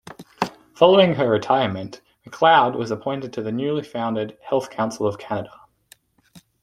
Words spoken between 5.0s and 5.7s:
of Canada.